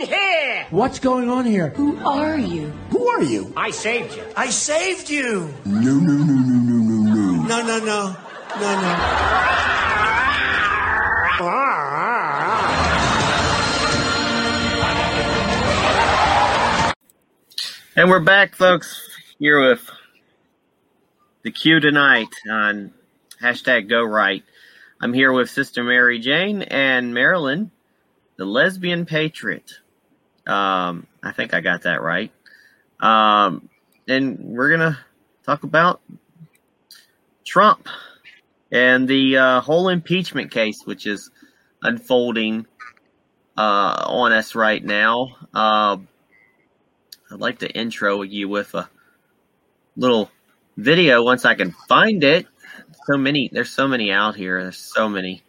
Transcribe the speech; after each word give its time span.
here? 0.00 0.66
What's 0.70 0.98
going 0.98 1.28
on 1.28 1.44
here? 1.44 1.68
Who 1.70 1.96
are 1.98 2.38
you? 2.38 2.68
Who 2.90 3.06
are 3.08 3.22
you? 3.22 3.52
I 3.56 3.70
saved 3.70 4.16
you. 4.16 4.24
I 4.36 4.48
saved 4.50 5.10
you. 5.10 5.52
No, 5.64 5.94
no, 5.94 6.12
no, 6.12 6.34
no, 6.34 6.56
no, 6.56 6.76
no, 6.78 7.14
no. 7.14 7.42
No, 7.46 7.62
no, 7.62 7.78
no. 7.84 8.16
No, 8.60 8.80
no. 8.80 9.22
And 17.94 18.08
we're 18.08 18.20
back, 18.20 18.54
folks, 18.54 19.06
here 19.38 19.60
with 19.68 19.90
the 21.42 21.50
Q 21.50 21.78
tonight 21.78 22.28
on 22.50 22.94
hashtag 23.42 23.88
Go 23.88 24.02
Right. 24.02 24.44
I'm 25.00 25.12
here 25.12 25.30
with 25.30 25.50
Sister 25.50 25.84
Mary 25.84 26.18
Jane 26.18 26.62
and 26.62 27.12
Marilyn, 27.12 27.70
the 28.36 28.46
lesbian 28.46 29.04
patriot. 29.04 29.80
Um, 30.46 31.06
I 31.22 31.32
think 31.32 31.54
I 31.54 31.60
got 31.60 31.82
that 31.82 32.02
right. 32.02 32.32
Um, 33.00 33.68
and 34.08 34.38
we're 34.38 34.70
gonna 34.70 34.98
talk 35.44 35.62
about 35.62 36.00
Trump 37.44 37.88
and 38.70 39.06
the 39.06 39.36
uh, 39.36 39.60
whole 39.60 39.88
impeachment 39.88 40.50
case, 40.50 40.82
which 40.84 41.06
is 41.06 41.30
unfolding 41.82 42.66
uh, 43.56 44.04
on 44.06 44.32
us 44.32 44.54
right 44.54 44.82
now. 44.82 45.36
Uh, 45.54 45.98
I'd 47.30 47.40
like 47.40 47.58
to 47.60 47.70
intro 47.70 48.22
you 48.22 48.48
with 48.48 48.74
a 48.74 48.88
little 49.96 50.30
video 50.76 51.22
once 51.22 51.44
I 51.44 51.54
can 51.54 51.72
find 51.88 52.24
it. 52.24 52.46
So 53.06 53.16
many, 53.16 53.50
there's 53.52 53.70
so 53.70 53.88
many 53.88 54.12
out 54.12 54.36
here. 54.36 54.62
There's 54.62 54.78
so 54.78 55.08
many. 55.08 55.42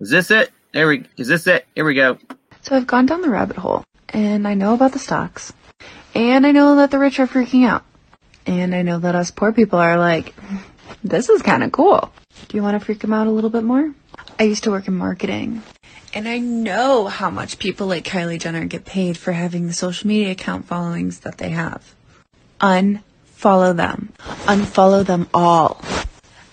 Is 0.00 0.10
this 0.10 0.30
it? 0.30 0.50
There 0.72 0.88
we. 0.88 1.04
Is 1.16 1.28
this 1.28 1.46
it? 1.46 1.66
Here 1.74 1.84
we 1.84 1.94
go. 1.94 2.18
So 2.62 2.76
I've 2.76 2.86
gone 2.86 3.06
down 3.06 3.22
the 3.22 3.28
rabbit 3.28 3.56
hole, 3.56 3.84
and 4.12 4.46
I 4.46 4.54
know 4.54 4.74
about 4.74 4.92
the 4.92 4.98
stocks, 4.98 5.52
and 6.14 6.46
I 6.46 6.52
know 6.52 6.76
that 6.76 6.90
the 6.90 6.98
rich 6.98 7.18
are 7.20 7.26
freaking 7.26 7.66
out, 7.66 7.84
and 8.46 8.74
I 8.74 8.82
know 8.82 8.98
that 8.98 9.14
us 9.14 9.30
poor 9.30 9.52
people 9.52 9.78
are 9.78 9.98
like, 9.98 10.34
this 11.02 11.28
is 11.28 11.42
kind 11.42 11.62
of 11.62 11.72
cool. 11.72 12.12
Do 12.48 12.56
you 12.56 12.62
want 12.62 12.78
to 12.78 12.84
freak 12.84 13.00
them 13.00 13.12
out 13.12 13.26
a 13.26 13.30
little 13.30 13.50
bit 13.50 13.64
more? 13.64 13.94
I 14.38 14.44
used 14.44 14.64
to 14.64 14.70
work 14.70 14.88
in 14.88 14.94
marketing, 14.94 15.62
and 16.14 16.28
I 16.28 16.38
know 16.38 17.06
how 17.06 17.30
much 17.30 17.58
people 17.58 17.86
like 17.86 18.04
Kylie 18.04 18.40
Jenner 18.40 18.64
get 18.66 18.84
paid 18.84 19.16
for 19.16 19.32
having 19.32 19.66
the 19.66 19.72
social 19.72 20.08
media 20.08 20.32
account 20.32 20.66
followings 20.66 21.20
that 21.20 21.38
they 21.38 21.50
have. 21.50 21.94
Unfollow 22.60 23.74
them. 23.74 24.12
Unfollow 24.46 25.04
them 25.04 25.28
all. 25.32 25.80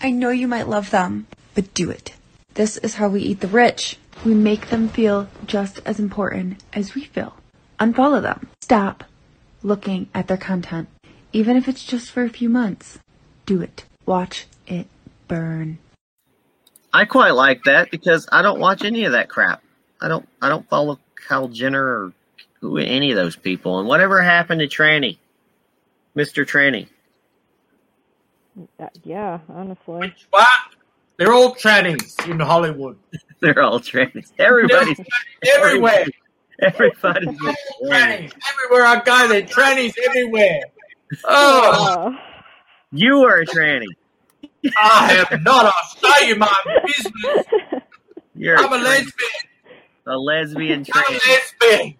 I 0.02 0.12
know 0.12 0.30
you 0.30 0.48
might 0.48 0.70
love 0.70 0.92
them, 0.92 1.28
but 1.56 1.74
do 1.74 1.90
it. 1.90 2.14
This 2.54 2.78
is 2.78 2.96
how 2.96 3.10
we 3.10 3.22
eat 3.22 3.42
the 3.42 3.48
rich. 3.48 3.98
We 4.26 4.34
make 4.34 4.68
them 4.68 4.90
feel 4.90 5.28
just 5.46 5.82
as 5.86 6.00
important 6.00 6.64
as 6.74 6.96
we 6.96 7.04
feel. 7.04 7.36
Unfollow 7.80 8.22
them. 8.22 8.50
Stop 8.62 9.04
looking 9.64 10.10
at 10.14 10.28
their 10.28 10.38
content. 10.38 10.90
Even 11.32 11.56
if 11.56 11.68
it's 11.68 11.84
just 11.84 12.12
for 12.12 12.24
a 12.24 12.30
few 12.30 12.50
months. 12.50 13.00
Do 13.46 13.62
it. 13.62 13.86
Watch 14.06 14.48
it 14.68 14.88
burn. 15.28 15.80
I 16.92 17.06
quite 17.06 17.36
like 17.36 17.64
that 17.66 17.92
because 17.92 18.28
I 18.32 18.42
don't 18.42 18.60
watch 18.60 18.84
any 18.84 19.06
of 19.06 19.12
that 19.14 19.30
crap. 19.30 19.62
I 20.02 20.08
don't. 20.08 20.28
I 20.42 20.50
don't 20.50 20.68
follow 20.70 21.00
Kyle 21.16 21.48
Jenner 21.48 21.84
or 21.84 22.14
who, 22.62 22.78
any 22.78 23.12
of 23.12 23.18
those 23.18 23.36
people. 23.36 23.80
And 23.80 23.88
whatever 23.88 24.22
happened 24.22 24.62
to 24.62 24.68
Tranny, 24.68 25.18
Mister 26.16 26.46
Tranny? 26.46 26.88
Uh, 28.80 28.88
yeah, 29.04 29.40
honestly. 29.50 30.14
What? 30.32 30.48
They're 31.18 31.34
all 31.34 31.54
trannies 31.54 32.26
in 32.30 32.40
Hollywood. 32.40 32.98
They're 33.40 33.62
all 33.62 33.80
trannies. 33.80 34.32
Everybody's 34.40 35.00
everywhere. 35.46 36.08
Everybody's 36.62 37.30
trannies. 37.84 38.34
Everywhere 38.52 38.86
I 38.86 39.02
go, 39.06 39.28
they're 39.28 39.42
trannies 39.44 39.94
everywhere. 40.06 40.62
Oh, 41.26 42.16
You 42.92 43.20
are 43.24 43.38
a 43.42 43.46
tranny. 43.46 43.86
I 44.78 45.26
am 45.32 45.44
not. 45.44 45.66
I'll 45.66 46.12
show 46.12 46.26
you 46.26 46.36
my 46.36 46.54
business. 46.86 47.46
You're 48.36 48.58
I'm 48.58 48.74
a 48.74 48.78
tranny. 48.78 48.84
lesbian. 48.84 49.30
A 50.08 50.18
lesbian 50.18 50.86
I'm 50.94 51.04
a 51.04 51.08
tranny. 51.18 51.28
lesbian. 51.62 51.99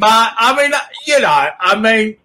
But 0.00 0.32
I 0.36 0.56
mean, 0.56 0.72
uh, 0.72 0.78
you 1.06 1.20
know, 1.20 1.50
I 1.60 1.78
mean, 1.78 2.16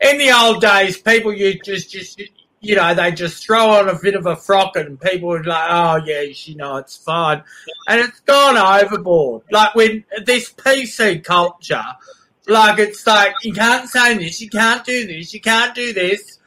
in 0.00 0.18
the 0.18 0.32
old 0.32 0.62
days, 0.62 0.96
people 0.96 1.34
you 1.34 1.60
just, 1.62 1.90
just, 1.90 2.20
you 2.60 2.76
know, 2.76 2.94
they 2.94 3.12
just 3.12 3.44
throw 3.44 3.70
on 3.72 3.90
a 3.90 3.98
bit 4.00 4.14
of 4.14 4.24
a 4.24 4.34
frock 4.34 4.76
and 4.76 4.98
people 4.98 5.28
would 5.28 5.46
like, 5.46 5.68
oh 5.70 5.96
yeah, 6.04 6.22
you 6.22 6.56
know, 6.56 6.78
it's 6.78 6.96
fine, 6.96 7.42
and 7.88 8.00
it's 8.00 8.20
gone 8.20 8.56
overboard. 8.56 9.42
Like 9.50 9.74
when 9.74 10.04
this 10.24 10.50
PC 10.50 11.22
culture, 11.22 11.84
like 12.48 12.78
it's 12.78 13.06
like 13.06 13.34
you 13.42 13.52
can't 13.52 13.88
say 13.88 14.16
this, 14.16 14.40
you 14.40 14.48
can't 14.48 14.84
do 14.84 15.06
this, 15.06 15.34
you 15.34 15.42
can't 15.42 15.74
do 15.74 15.92
this, 15.92 16.38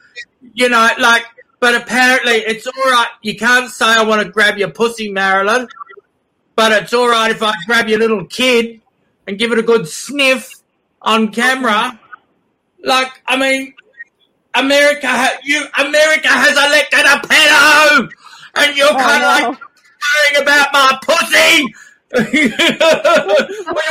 you 0.54 0.68
know, 0.68 0.88
like. 0.98 1.24
But 1.60 1.74
apparently, 1.74 2.34
it's 2.34 2.68
all 2.68 2.72
right. 2.84 3.08
You 3.22 3.36
can't 3.36 3.68
say 3.68 3.84
I 3.84 4.04
want 4.04 4.22
to 4.22 4.30
grab 4.30 4.58
your 4.58 4.70
pussy, 4.70 5.10
Marilyn. 5.10 5.66
But 6.54 6.70
it's 6.70 6.94
all 6.94 7.08
right 7.08 7.32
if 7.32 7.42
I 7.42 7.52
grab 7.66 7.88
your 7.88 7.98
little 7.98 8.24
kid 8.26 8.80
and 9.28 9.38
give 9.38 9.52
it 9.52 9.58
a 9.58 9.62
good 9.62 9.86
sniff 9.86 10.54
on 11.02 11.30
camera. 11.30 12.00
Like, 12.82 13.12
I 13.26 13.36
mean, 13.36 13.74
America, 14.54 15.06
ha- 15.06 15.38
you, 15.44 15.64
America 15.78 16.28
has 16.28 16.52
elected 16.52 17.00
a 17.00 17.20
pedo, 17.28 18.10
and 18.56 18.76
you're 18.76 18.88
kind 18.88 19.22
of 19.22 19.28
like 19.28 19.44
worrying 19.44 20.42
about 20.42 20.68
my 20.72 20.98
pussy. 21.02 21.74
you're 22.32 22.48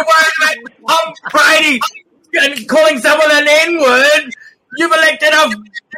worried 0.10 0.34
about 0.42 0.56
Tom 0.88 1.14
Brady 1.32 1.80
and 2.34 2.68
calling 2.68 2.98
someone 2.98 3.30
an 3.32 3.46
N 3.48 3.80
word, 3.80 4.32
you've 4.78 4.92
elected 4.92 5.34
a 5.34 5.52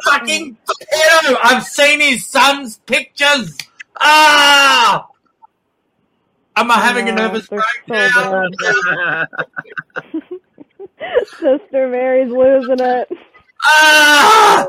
fucking 0.03 0.57
pedo. 0.67 1.37
I've 1.41 1.63
seen 1.63 2.01
his 2.01 2.27
son's 2.27 2.77
pictures. 2.79 3.57
Ah. 4.01 5.08
Am 6.59 6.69
I 6.69 6.75
having 6.75 7.07
a 7.07 7.13
nervous 7.13 7.47
breakdown? 7.47 8.51
Sister 11.25 11.87
Mary's 11.87 12.29
losing 12.29 12.85
it. 12.85 13.07
Ah! 13.63 14.67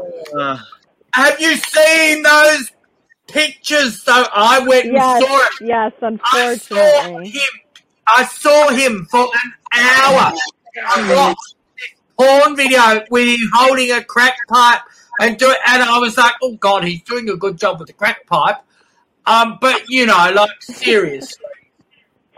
Have 1.13 1.41
you 1.41 1.57
seen 1.57 2.23
those 2.23 2.71
pictures? 3.27 4.01
So 4.05 4.25
I 4.33 4.61
went 4.61 4.85
and 4.85 4.95
yes, 4.95 5.25
saw 5.25 5.39
it. 5.39 5.53
Yes, 5.61 5.93
unfortunately. 6.01 6.23
I 6.47 6.55
saw 6.55 7.09
him, 7.11 7.59
I 8.07 8.25
saw 8.25 8.69
him 8.71 9.07
for 9.11 9.25
an 9.25 9.53
hour. 9.75 10.33
I 10.87 11.03
hmm. 11.03 11.11
watched 11.17 11.55
porn 12.17 12.55
video 12.55 13.05
with 13.11 13.27
him 13.27 13.51
holding 13.53 13.91
a 13.91 14.05
crack 14.05 14.37
pipe 14.49 14.83
and 15.21 15.37
do 15.39 15.51
it, 15.51 15.59
and 15.67 15.83
I 15.83 15.99
was 15.99 16.17
like, 16.17 16.35
oh 16.41 16.55
god, 16.55 16.85
he's 16.85 17.03
doing 17.03 17.29
a 17.31 17.37
good 17.37 17.59
job 17.59 17.81
with 17.81 17.89
the 17.89 17.95
crack 17.95 18.27
pipe. 18.29 18.59
Um, 19.27 19.59
but 19.61 19.89
you 19.89 20.07
know, 20.07 20.33
like 20.33 20.51
seriously, 20.63 21.45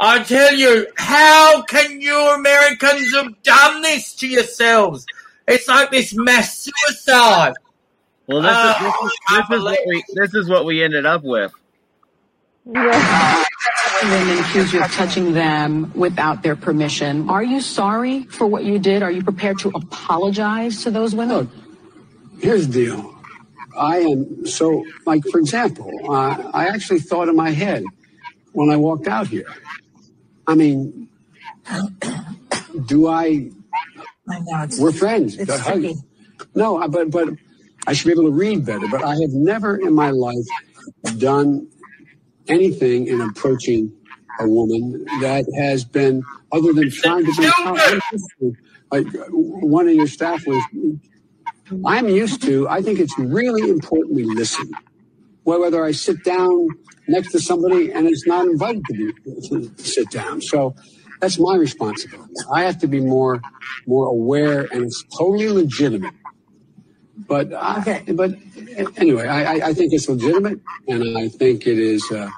I 0.03 0.25
tell 0.25 0.53
you, 0.53 0.89
how 0.97 1.63
can 1.63 2.01
you 2.01 2.19
Americans 2.35 3.15
have 3.15 3.41
done 3.45 3.83
this 3.83 4.15
to 4.17 4.27
yourselves? 4.27 5.07
It's 5.47 5.69
like 5.69 5.93
this 5.93 6.13
mass 6.13 6.59
suicide. 6.59 7.55
Well, 8.27 8.43
this, 8.43 8.51
Uh, 8.53 8.75
is, 8.77 8.83
this, 8.83 8.95
is, 9.05 9.13
this, 9.31 9.59
is 9.59 9.63
what 9.63 9.79
we, 9.87 10.05
this 10.15 10.35
is 10.35 10.49
what 10.49 10.65
we 10.65 10.83
ended 10.83 11.07
up 11.07 11.23
with. 11.23 11.53
Yeah. 12.67 13.45
women 14.03 14.39
accuse 14.39 14.73
you 14.73 14.83
of 14.83 14.91
touching 14.93 15.35
them 15.35 15.93
without 15.95 16.43
their 16.43 16.57
permission. 16.57 17.31
Are 17.31 17.43
you 17.43 17.61
sorry 17.61 18.25
for 18.25 18.47
what 18.47 18.65
you 18.65 18.81
did? 18.81 19.05
Are 19.05 19.11
you 19.11 19.23
prepared 19.23 19.61
to 19.61 19.69
apologize 19.69 20.83
to 20.83 20.91
those 20.91 21.15
women? 21.15 21.37
Look, 21.37 21.49
Here's 22.41 22.67
the 22.67 22.73
deal. 22.87 23.15
I 23.79 23.99
am 23.99 24.47
so, 24.47 24.85
like, 25.07 25.25
for 25.31 25.39
example, 25.39 25.91
uh, 26.09 26.51
I 26.53 26.67
actually 26.67 26.99
thought 27.01 27.29
in 27.29 27.37
my 27.37 27.51
head 27.51 27.85
when 28.53 28.71
I 28.71 28.77
walked 28.77 29.07
out 29.07 29.29
here. 29.29 29.47
I 30.47 30.55
mean, 30.55 31.09
do 32.87 33.09
I? 33.09 33.51
I 34.29 34.39
know 34.41 34.63
it's, 34.63 34.79
We're 34.79 34.93
friends. 34.93 35.37
It's 35.37 35.51
I 35.51 35.59
hug- 35.59 35.81
tricky. 35.81 35.95
No, 36.55 36.79
I- 36.83 36.87
but 36.89 37.11
but 37.11 37.29
I 37.87 37.93
should 37.93 38.07
be 38.07 38.13
able 38.13 38.25
to 38.25 38.31
read 38.31 38.65
better. 38.65 38.87
But 38.91 39.03
I 39.05 39.15
have 39.17 39.31
never 39.33 39.77
in 39.77 39.95
my 39.95 40.11
life 40.11 40.47
done 41.19 41.69
anything 42.49 43.07
in 43.07 43.21
approaching 43.21 43.93
a 44.41 44.49
woman 44.49 45.05
that 45.21 45.45
has 45.57 45.85
been 45.85 46.23
other 46.53 46.73
than 46.73 46.91
trying 46.91 47.25
to 47.27 47.33
be 48.41 48.53
like 48.91 49.07
one 49.31 49.89
of 49.89 49.95
your 49.95 50.07
staff 50.07 50.47
was. 50.47 50.63
I'm 51.87 52.09
used 52.09 52.43
to. 52.43 52.69
I 52.69 52.83
think 52.83 52.99
it's 53.01 53.19
really 53.19 53.71
important 53.71 54.15
we 54.15 54.25
listen. 54.25 54.71
Whether 55.45 55.85
I 55.85 55.93
sit 55.93 56.23
down 56.25 56.69
next 57.09 57.33
to 57.33 57.41
somebody 57.41 57.93
and 57.93 58.07
it's 58.07 58.27
not 58.27 58.47
invited 58.47 58.83
to 58.87 58.95
be 58.95 59.13
to 59.49 59.73
sit 59.79 60.11
down, 60.11 60.41
so 60.41 60.75
that's 61.21 61.39
my 61.39 61.57
responsibility. 61.57 62.33
I 62.53 62.63
have 62.63 62.79
to 62.79 62.87
be 62.87 63.01
more 63.01 63.41
more 63.87 64.07
aware, 64.07 64.69
and 64.73 64.83
it's 64.85 65.05
totally 65.19 65.49
legitimate. 65.49 66.15
But 67.29 67.53
I, 67.55 68.05
but 68.15 68.33
anyway, 68.97 69.27
I, 69.29 69.55
I- 69.57 69.67
I 69.69 69.75
think 69.75 69.93
it's 69.93 70.09
legitimate, 70.09 70.61
and 70.89 71.17
I 71.19 71.29
think 71.29 71.67
it 71.67 71.79
is. 71.79 72.11
Uh, 72.11 72.29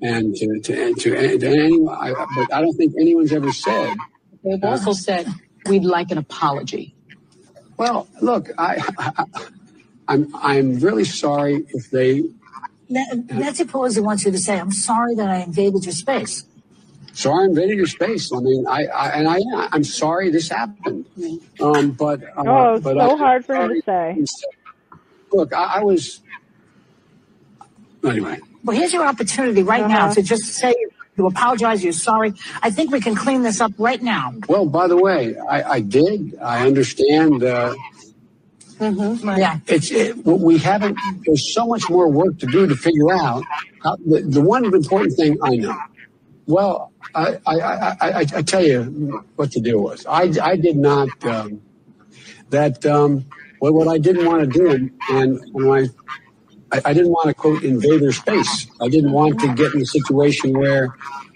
and 0.00 0.34
to 0.36 0.60
to 0.60 0.94
to, 0.94 1.38
to 1.38 1.46
anyone, 1.48 1.94
I, 1.94 2.12
but 2.36 2.52
I 2.54 2.60
don't 2.60 2.74
think 2.76 2.94
anyone's 3.00 3.32
ever 3.32 3.52
said. 3.52 3.96
They've 4.44 4.62
also 4.62 4.92
said 4.92 5.26
we'd 5.66 5.84
like 5.84 6.10
an 6.12 6.18
apology. 6.18 6.94
Well, 7.76 8.08
look, 8.20 8.48
I, 8.58 8.82
I 8.98 9.24
I'm 10.08 10.34
I'm 10.36 10.78
really 10.78 11.04
sorry 11.04 11.64
if 11.70 11.90
they 11.90 12.24
Nancy 12.88 13.64
Pelosi 13.64 14.02
wants 14.02 14.24
you 14.24 14.30
to 14.32 14.38
say, 14.38 14.58
"I'm 14.58 14.72
sorry 14.72 15.14
that 15.16 15.28
I 15.28 15.36
invaded 15.38 15.84
your 15.84 15.92
space." 15.92 16.44
sorry 17.14 17.42
I 17.42 17.46
invaded 17.48 17.76
your 17.76 17.86
space. 17.86 18.30
I 18.32 18.38
mean, 18.38 18.64
I, 18.68 18.86
I 18.86 19.08
and 19.10 19.28
I 19.28 19.40
I'm 19.72 19.82
sorry 19.84 20.30
this 20.30 20.48
happened. 20.48 21.04
Um, 21.60 21.90
but 21.92 22.22
uh, 22.22 22.44
Oh, 22.46 22.74
it's 22.74 22.84
but 22.84 22.94
so 22.96 23.00
I, 23.00 23.16
hard 23.16 23.44
for 23.44 23.56
him 23.56 23.70
to 23.74 23.82
say. 23.82 24.24
look, 25.32 25.52
I, 25.52 25.64
I 25.80 25.82
was 25.82 26.20
anyway. 28.04 28.38
Well, 28.64 28.76
here's 28.76 28.92
your 28.92 29.04
opportunity 29.06 29.62
right 29.62 29.86
now 29.88 30.06
Uh-huh. 30.06 30.14
to 30.14 30.22
just 30.22 30.44
say 30.44 30.74
you 31.16 31.26
apologize, 31.26 31.82
you're 31.82 31.92
sorry. 31.92 32.32
I 32.62 32.70
think 32.70 32.92
we 32.92 33.00
can 33.00 33.16
clean 33.16 33.42
this 33.42 33.60
up 33.60 33.72
right 33.78 34.00
now. 34.00 34.34
Well, 34.48 34.66
by 34.66 34.86
the 34.86 34.96
way, 34.96 35.36
I, 35.36 35.62
I 35.74 35.80
did. 35.80 36.38
I 36.40 36.64
understand. 36.64 37.42
Uh, 37.42 37.74
Yeah. 39.38 39.58
it's 39.66 39.90
it, 39.90 40.16
we 40.24 40.58
haven't. 40.58 40.96
There's 41.26 41.54
so 41.54 41.66
much 41.66 41.88
more 41.90 42.08
work 42.08 42.38
to 42.38 42.46
do 42.46 42.66
to 42.66 42.74
figure 42.74 43.12
out. 43.12 43.44
How, 43.82 43.96
the, 43.96 44.20
the 44.22 44.40
one 44.40 44.64
important 44.64 45.14
thing 45.16 45.38
I 45.42 45.56
know. 45.56 45.78
Well, 46.46 46.92
I 47.14 47.38
I, 47.46 47.54
I, 47.60 47.96
I 48.00 48.18
I 48.36 48.42
tell 48.42 48.64
you 48.64 49.24
what 49.36 49.52
the 49.52 49.60
deal 49.60 49.80
was. 49.82 50.06
I 50.06 50.32
I 50.42 50.56
did 50.56 50.76
not. 50.76 51.08
Um, 51.24 51.62
that 52.50 52.84
um, 52.86 53.24
well, 53.60 53.72
what 53.72 53.88
I 53.88 53.98
didn't 53.98 54.24
want 54.26 54.40
to 54.40 54.58
do, 54.58 54.70
and, 54.70 54.90
and 55.10 55.40
when 55.52 55.68
I 55.70 55.88
I, 56.76 56.82
I 56.86 56.92
didn't 56.94 57.10
want 57.10 57.28
to 57.28 57.34
quote 57.34 57.62
invader 57.62 58.12
space. 58.12 58.66
I 58.80 58.88
didn't 58.88 59.12
want 59.12 59.40
to 59.40 59.54
get 59.54 59.74
in 59.74 59.82
a 59.82 59.86
situation 59.86 60.58
where 60.58 60.94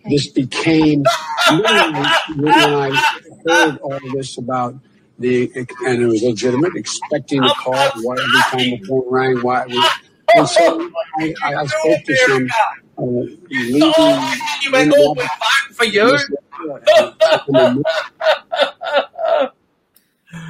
this 0.08 0.28
became 0.28 1.04
when 1.50 1.66
I 1.66 3.14
heard 3.46 3.78
all 3.78 3.98
this 4.12 4.36
about 4.38 4.74
the 5.18 5.50
and 5.86 6.02
it 6.02 6.06
was 6.06 6.22
legitimate, 6.22 6.74
expecting 6.76 7.42
a 7.42 7.48
call 7.54 7.74
why 8.02 8.14
every 8.14 8.70
time 8.70 8.80
the 8.80 8.86
phone 8.88 9.04
rang, 9.08 9.36
why 9.42 9.66
and 10.34 10.48
so 10.48 10.90
I, 11.18 11.34
I, 11.44 11.54
I 11.54 11.66
spoke 11.66 12.04
to 12.04 12.16
some 12.16 12.48
uh, 12.98 13.02
leading 13.50 13.92
You 14.62 14.72
went, 14.72 14.92
we're 14.96 15.26
fighting 15.26 15.74
for 15.74 15.84
you. 15.84 16.18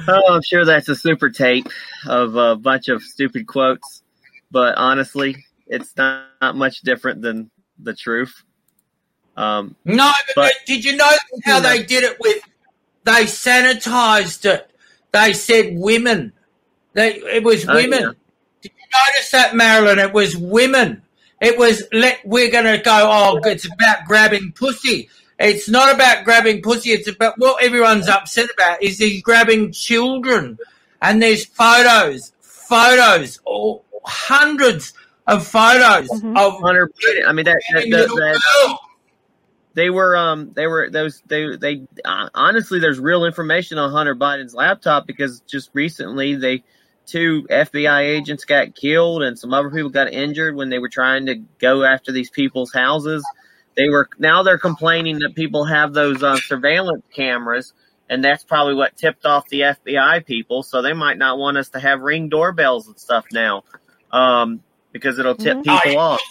Oh, 0.07 0.33
I'm 0.35 0.41
sure 0.41 0.63
that's 0.63 0.87
a 0.87 0.95
super 0.95 1.29
tape 1.29 1.67
of 2.07 2.35
a 2.35 2.55
bunch 2.55 2.87
of 2.87 3.03
stupid 3.03 3.47
quotes, 3.47 4.01
but 4.49 4.77
honestly, 4.77 5.45
it's 5.67 5.95
not, 5.97 6.25
not 6.41 6.55
much 6.55 6.81
different 6.81 7.21
than 7.21 7.51
the 7.79 7.93
truth. 7.93 8.43
Um, 9.35 9.75
No, 9.83 10.11
but, 10.35 10.35
But- 10.35 10.53
did 10.65 10.85
you 10.85 10.95
know 10.95 11.11
how 11.43 11.59
they 11.59 11.83
did 11.83 12.03
it 12.03 12.17
with? 12.19 12.41
They 13.03 13.23
sanitized 13.25 14.45
it. 14.45 14.69
They 15.11 15.33
said 15.33 15.77
women. 15.77 16.33
They 16.93 17.15
it 17.17 17.43
was 17.43 17.67
Oh, 17.67 17.75
women. 17.75 18.01
yeah. 18.01 18.11
Did 18.61 18.71
you 18.77 18.85
notice 18.93 19.31
that, 19.31 19.55
Marilyn? 19.55 19.99
It 19.99 20.13
was 20.13 20.37
women. 20.37 21.01
It 21.41 21.57
was 21.57 21.83
let. 21.91 22.19
We're 22.25 22.51
gonna 22.51 22.81
go. 22.81 23.09
Oh, 23.11 23.39
it's 23.43 23.65
about 23.65 24.05
grabbing 24.07 24.53
pussy. 24.53 25.09
It's 25.39 25.67
not 25.67 25.93
about 25.93 26.23
grabbing 26.23 26.61
pussy. 26.61 26.91
It's 26.91 27.07
about 27.09 27.37
what 27.37 27.61
everyone's 27.61 28.07
upset 28.07 28.49
about 28.53 28.81
is 28.81 28.97
he's 28.99 29.21
grabbing 29.21 29.71
children, 29.73 30.57
and 31.01 31.21
there's 31.21 31.45
photos, 31.45 32.31
photos, 32.39 33.39
oh, 33.45 33.81
hundreds 34.05 34.93
of 35.27 35.45
photos 35.45 36.09
mm-hmm. 36.09 36.37
of 36.37 36.61
Hunter 36.61 36.89
Biden. 36.89 37.27
I 37.27 37.33
mean, 37.33 37.45
that, 37.45 37.61
that, 37.73 37.81
that, 37.81 37.89
little 37.89 38.15
that 38.17 38.39
girls. 38.65 38.79
They 39.75 39.89
were 39.89 40.15
um 40.15 40.51
they 40.53 40.67
were 40.67 40.89
those 40.89 41.21
they 41.27 41.55
they 41.57 41.83
uh, 42.05 42.29
honestly 42.35 42.79
there's 42.79 42.99
real 42.99 43.25
information 43.25 43.77
on 43.77 43.91
Hunter 43.91 44.15
Biden's 44.15 44.53
laptop 44.53 45.07
because 45.07 45.41
just 45.41 45.69
recently 45.73 46.35
they 46.35 46.63
two 47.05 47.45
FBI 47.49 48.01
agents 48.01 48.45
got 48.45 48.75
killed 48.75 49.23
and 49.23 49.37
some 49.37 49.53
other 49.53 49.69
people 49.69 49.89
got 49.89 50.11
injured 50.13 50.55
when 50.55 50.69
they 50.69 50.79
were 50.79 50.89
trying 50.89 51.25
to 51.25 51.35
go 51.59 51.83
after 51.83 52.11
these 52.11 52.29
people's 52.29 52.71
houses. 52.73 53.25
They 53.75 53.89
were 53.89 54.07
now 54.19 54.43
they're 54.43 54.57
complaining 54.59 55.19
that 55.19 55.35
people 55.35 55.65
have 55.65 55.93
those 55.93 56.21
uh, 56.23 56.37
surveillance 56.37 57.03
cameras 57.13 57.73
and 58.09 58.23
that's 58.23 58.43
probably 58.43 58.75
what 58.75 58.95
tipped 58.95 59.25
off 59.25 59.47
the 59.49 59.61
FBI 59.61 60.25
people. 60.25 60.61
So 60.61 60.81
they 60.81 60.93
might 60.93 61.17
not 61.17 61.37
want 61.39 61.57
us 61.57 61.69
to 61.69 61.79
have 61.79 62.01
ring 62.01 62.29
doorbells 62.29 62.87
and 62.87 62.99
stuff 62.99 63.25
now 63.31 63.63
um, 64.11 64.61
because 64.91 65.17
it'll 65.17 65.35
tip 65.35 65.57
Mhm. 65.57 65.63
people 65.63 65.97
off. 65.99 66.21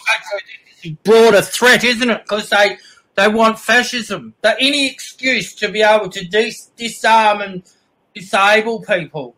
it's 0.77 0.85
a 0.85 0.91
broader 1.03 1.41
threat, 1.41 1.83
isn't 1.83 2.09
it? 2.09 2.21
Because 2.23 2.49
they 2.49 2.77
they 3.15 3.27
want 3.27 3.59
fascism. 3.59 4.33
That 4.41 4.57
any 4.59 4.87
excuse 4.89 5.55
to 5.55 5.69
be 5.69 5.81
able 5.81 6.09
to 6.09 6.25
dis- 6.25 6.71
disarm 6.77 7.41
and 7.41 7.63
disable 8.15 8.81
people. 8.81 9.35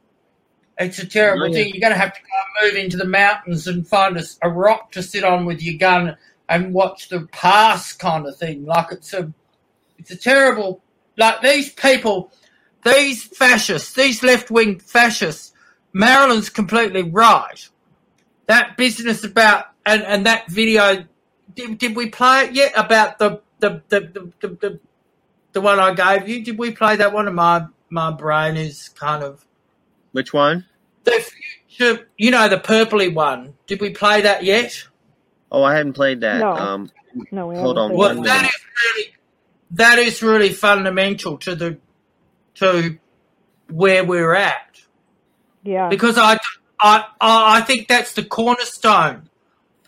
It's 0.78 1.00
a 1.00 1.08
terrible 1.08 1.48
Yeah. 1.50 1.64
thing. 1.64 1.74
You're 1.74 1.82
going 1.82 1.94
to 1.94 2.00
have 2.00 2.14
to 2.14 2.20
go 2.22 2.28
and 2.62 2.74
move 2.74 2.84
into 2.84 2.98
the 2.98 3.06
mountains 3.06 3.68
and 3.68 3.88
find 3.88 4.22
a 4.42 4.50
rock 4.50 4.92
to 4.94 5.04
sit 5.04 5.24
on 5.24 5.46
with 5.46 5.62
your 5.62 5.78
gun 5.78 6.18
and 6.50 6.74
watch 6.74 7.10
the 7.10 7.28
pass 7.32 7.94
kind 7.94 8.28
of 8.28 8.38
thing. 8.38 8.66
Like 8.66 8.88
it's 8.92 9.14
a 9.14 9.32
it's 9.98 10.12
a 10.12 10.18
terrible 10.18 10.82
like 11.18 11.42
these 11.42 11.72
people, 11.72 12.32
these 12.84 13.24
fascists, 13.24 13.94
these 13.94 14.22
left 14.22 14.52
wing 14.52 14.80
fascists. 14.80 15.54
Marilyn's 15.94 16.50
completely 16.50 17.04
right 17.04 17.68
that 18.48 18.78
business 18.78 19.24
about 19.24 19.66
and 19.86 20.04
and 20.04 20.26
that 20.26 20.50
video 20.50 21.06
did, 21.56 21.78
did 21.78 21.96
we 21.96 22.10
play 22.10 22.46
it 22.46 22.54
yet 22.54 22.74
about 22.76 23.18
the 23.20 23.42
the 23.60 23.82
the, 23.90 24.00
the, 24.02 24.32
the, 24.42 24.48
the 24.56 24.80
the 25.54 25.62
one 25.62 25.80
I 25.80 25.94
gave 25.94 26.28
you 26.28 26.44
did 26.44 26.58
we 26.58 26.72
play 26.72 26.96
that 26.98 27.14
one 27.14 27.28
of 27.28 27.34
my 27.34 27.66
my 27.90 28.12
brain 28.12 28.58
is 28.58 28.90
kind 28.90 29.24
of 29.24 29.46
Which 30.12 30.34
one? 30.34 30.66
the 31.04 31.24
future 31.70 32.08
you 32.18 32.32
know 32.32 32.48
the 32.50 32.58
purpley 32.58 33.14
one 33.14 33.54
did 33.68 33.80
we 33.82 33.92
play 33.92 34.22
that 34.22 34.44
yet 34.44 34.88
Oh, 35.52 35.64
I 35.64 35.76
hadn't 35.76 35.94
played 35.94 36.22
that. 36.22 36.40
No. 36.40 36.52
Um, 36.54 36.92
No, 37.32 37.48
we 37.48 37.56
hold 37.56 37.78
on 37.78 37.92
played 37.92 38.00
well 38.00 38.16
one 38.16 38.24
that 38.26 38.38
minute. 38.42 38.52
is 38.54 38.66
really 38.96 39.16
that 39.72 40.00
is 40.00 40.24
really 40.24 40.50
fundamental 40.52 41.38
to 41.38 41.56
the 41.56 41.78
to 42.56 42.98
where 43.70 44.04
we're 44.04 44.34
at 44.34 44.82
Yeah. 45.64 45.88
because 45.90 46.18
I, 46.18 46.34
I, 46.82 47.06
I 47.22 47.58
I 47.58 47.62
think 47.62 47.88
that's 47.88 48.14
the 48.14 48.24
cornerstone 48.24 49.30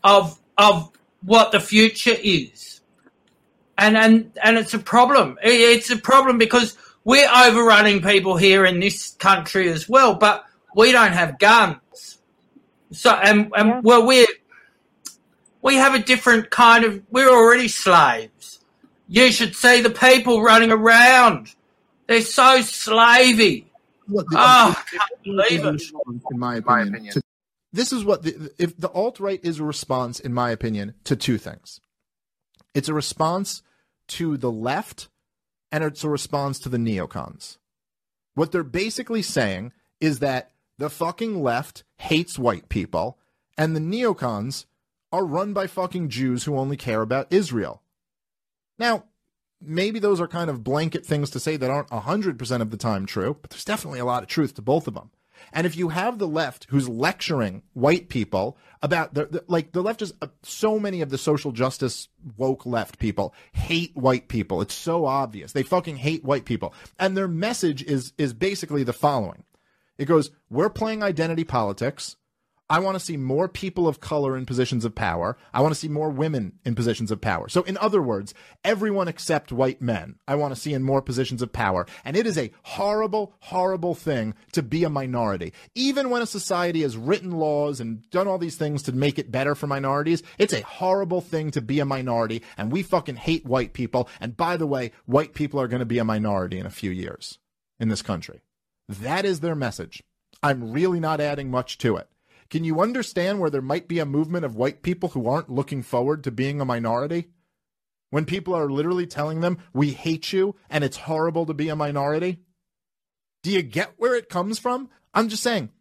of 0.04 0.40
of 0.58 0.92
what 1.24 1.52
the 1.52 1.60
future 1.60 2.16
is. 2.18 2.77
And 3.78 3.96
and 3.98 4.32
and 4.44 4.58
it's 4.58 4.74
a 4.74 4.80
problem. 4.80 5.38
It- 5.44 5.52
It's 5.60 5.90
a 5.92 5.98
problem 5.98 6.38
because 6.38 6.78
we're 7.04 7.30
overrunning 7.30 8.02
people 8.02 8.36
here 8.38 8.66
in 8.66 8.80
this 8.80 9.12
country 9.20 9.70
as 9.70 9.88
well, 9.88 10.16
but 10.16 10.46
we 10.76 10.92
don't 10.92 11.14
have 11.14 11.40
guns. 11.40 12.18
So 12.92 13.12
and 13.12 13.52
and 13.56 13.84
well 13.84 14.06
we're 14.06 14.28
we 15.62 15.76
have 15.76 15.94
a 15.94 16.00
different 16.00 16.50
kind 16.50 16.84
of 16.86 17.02
we're 17.12 17.30
already 17.30 17.68
slaves. 17.68 18.60
You 19.08 19.32
should 19.32 19.56
see 19.56 19.82
the 19.82 19.90
people 19.90 20.42
running 20.42 20.72
around. 20.72 21.54
They're 22.08 22.22
so 22.22 22.62
slavey. 22.62 23.66
Look, 24.08 24.28
the- 24.30 24.38
Oh, 24.38 24.76
I 24.78 24.84
can't 24.90 25.24
believe 25.24 25.66
it. 25.66 25.82
in 26.32 26.40
my 26.40 26.56
opinion. 26.56 27.14
to- 27.14 27.22
this 27.74 27.92
is 27.92 28.04
what 28.06 28.24
the, 28.24 28.52
if 28.58 28.78
the 28.78 28.90
alt 28.90 29.20
right 29.20 29.40
is 29.44 29.60
a 29.60 29.64
response, 29.64 30.20
in 30.22 30.34
my 30.34 30.52
opinion, 30.52 30.94
to 31.04 31.16
two 31.18 31.38
things. 31.38 31.80
It's 32.74 32.88
a 32.88 32.94
response 32.94 33.62
to 34.08 34.38
the 34.38 34.52
left, 34.52 35.08
and 35.72 35.84
it's 35.84 36.04
a 36.04 36.10
response 36.10 36.60
to 36.60 36.70
the 36.70 36.78
neocons. 36.78 37.58
What 38.36 38.52
they're 38.52 38.64
basically 38.64 39.22
saying 39.22 39.74
is 40.00 40.20
that 40.20 40.52
the 40.78 40.90
fucking 40.90 41.42
left 41.42 41.84
hates 41.98 42.38
white 42.38 42.70
people, 42.70 43.18
and 43.58 43.76
the 43.76 43.80
neocons 43.80 44.66
are 45.12 45.26
run 45.26 45.54
by 45.54 45.68
fucking 45.68 46.10
Jews 46.10 46.44
who 46.44 46.58
only 46.58 46.78
care 46.78 47.02
about 47.02 47.32
Israel. 47.32 47.82
Now, 48.78 49.06
maybe 49.62 50.00
those 50.00 50.22
are 50.22 50.28
kind 50.28 50.50
of 50.50 50.64
blanket 50.64 51.06
things 51.06 51.30
to 51.32 51.40
say 51.40 51.58
that 51.58 51.72
aren't 51.72 51.90
100% 51.90 52.62
of 52.62 52.72
the 52.72 52.78
time 52.78 53.06
true, 53.06 53.38
but 53.42 53.50
there's 53.50 53.66
definitely 53.66 54.00
a 54.00 54.06
lot 54.06 54.24
of 54.24 54.30
truth 54.30 54.54
to 54.56 54.62
both 54.62 54.88
of 54.88 54.94
them. 54.94 55.12
And 55.54 55.66
if 55.66 55.76
you 55.76 55.90
have 55.90 56.18
the 56.18 56.28
left 56.28 56.68
who's 56.70 56.90
lecturing 56.90 57.64
white 57.74 58.10
people 58.10 58.58
about 58.82 59.14
the, 59.14 59.26
the 59.26 59.44
like 59.48 59.72
the 59.72 59.82
left 59.82 60.02
is 60.02 60.14
uh, 60.22 60.28
so 60.44 60.80
many 60.80 61.02
of 61.02 61.10
the 61.10 61.18
social 61.18 61.52
justice 61.52 62.10
woke 62.38 62.66
left 62.66 63.00
people 63.00 63.34
hate 63.54 63.96
white 63.96 64.28
people. 64.28 64.62
It's 64.62 64.74
so 64.74 65.06
obvious. 65.06 65.52
They 65.52 65.64
fucking 65.64 65.98
hate 65.98 66.24
white 66.24 66.46
people. 66.46 66.74
And 67.00 67.16
their 67.16 67.28
message 67.28 67.84
is 67.84 68.14
is 68.18 68.34
basically 68.34 68.84
the 68.84 68.94
following. 68.94 69.44
It 69.98 70.06
goes, 70.06 70.32
"We're 70.50 70.70
playing 70.70 71.04
identity 71.04 71.44
politics. 71.44 72.16
I 72.70 72.80
want 72.80 72.96
to 72.96 73.04
see 73.04 73.16
more 73.16 73.48
people 73.48 73.88
of 73.88 74.02
color 74.02 74.36
in 74.36 74.46
positions 74.46 74.84
of 74.84 74.94
power. 74.94 75.38
I 75.54 75.62
want 75.62 75.74
to 75.74 75.80
see 75.80 75.88
more 75.88 76.10
women 76.10 76.60
in 76.66 76.76
positions 76.76 77.12
of 77.12 77.22
power. 77.22 77.48
So, 77.48 77.64
in 77.64 77.78
other 77.78 78.02
words, 78.02 78.34
everyone 78.64 79.08
except 79.08 79.54
white 79.54 79.82
men, 79.82 80.16
I 80.28 80.36
want 80.36 80.54
to 80.54 80.60
see 80.60 80.74
in 80.74 80.84
more 80.84 81.02
positions 81.02 81.42
of 81.42 81.54
power. 81.54 81.86
And 82.04 82.18
it 82.18 82.28
is 82.28 82.38
a 82.38 82.52
horrible, 82.64 83.34
horrible 83.40 83.96
thing 83.96 84.34
to 84.52 84.62
be 84.62 84.84
a 84.84 84.90
minority. 84.90 85.54
Even 85.76 86.10
when 86.10 86.22
a 86.22 86.26
society 86.26 86.82
has 86.82 86.98
written 86.98 87.32
laws 87.32 87.80
and 87.80 88.10
done 88.10 88.28
all 88.28 88.38
these 88.38 88.58
things 88.58 88.84
to 88.84 88.92
make 88.92 89.18
it 89.18 89.32
better 89.32 89.56
for 89.56 89.68
minorities, 89.68 90.22
it's 90.38 90.54
a 90.54 90.62
horrible 90.62 91.22
thing 91.22 91.52
to 91.52 91.62
be 91.62 91.80
a 91.80 91.86
minority. 91.86 92.44
And 92.58 92.70
we 92.70 92.84
fucking 92.84 93.16
hate 93.16 93.46
white 93.46 93.72
people. 93.72 94.10
And 94.20 94.36
by 94.36 94.58
the 94.58 94.68
way, 94.68 94.92
white 95.06 95.34
people 95.34 95.62
are 95.62 95.70
going 95.70 95.80
to 95.80 95.86
be 95.86 96.00
a 96.00 96.04
minority 96.04 96.60
in 96.60 96.66
a 96.66 96.72
few 96.72 96.92
years 96.92 97.40
in 97.80 97.88
this 97.88 98.02
country. 98.02 98.42
That 98.90 99.24
is 99.24 99.40
their 99.40 99.56
message. 99.56 100.04
I'm 100.44 100.72
really 100.72 101.00
not 101.00 101.22
adding 101.22 101.50
much 101.50 101.78
to 101.80 101.96
it. 101.96 102.10
Can 102.50 102.64
you 102.64 102.82
understand 102.82 103.40
where 103.40 103.50
there 103.50 103.62
might 103.62 103.88
be 103.88 104.00
a 104.00 104.06
movement 104.06 104.46
of 104.46 104.56
white 104.56 104.82
people 104.82 105.10
who 105.10 105.28
aren't 105.28 105.50
looking 105.50 105.84
forward 105.84 106.24
to 106.24 106.32
being 106.32 106.62
a 106.62 106.66
minority? 106.66 107.28
When 108.10 108.26
people 108.26 108.54
are 108.54 108.70
literally 108.70 109.06
telling 109.06 109.42
them, 109.42 109.58
we 109.74 109.92
hate 109.92 110.32
you 110.32 110.56
and 110.70 110.84
it's 110.84 110.98
horrible 110.98 111.46
to 111.46 111.54
be 111.54 111.70
a 111.70 111.76
minority? 111.76 112.40
Do 113.44 113.52
you 113.52 113.62
get 113.62 113.94
where 113.98 114.16
it 114.16 114.30
comes 114.30 114.60
from? 114.60 114.90
I'm 115.14 115.30
just 115.30 115.44
saying, 115.44 115.72